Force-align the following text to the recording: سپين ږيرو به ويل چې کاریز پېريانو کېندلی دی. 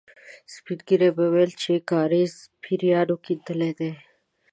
سپين 0.53 0.79
ږيرو 0.87 1.09
به 1.17 1.25
ويل 1.33 1.51
چې 1.61 1.73
کاریز 1.91 2.33
پېريانو 2.61 3.15
کېندلی 3.25 3.71
دی. 3.79 3.91